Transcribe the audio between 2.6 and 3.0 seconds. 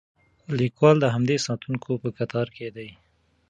دی.